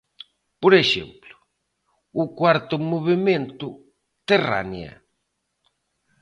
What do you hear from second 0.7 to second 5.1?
exemplo, o cuarto movemento, Terránea.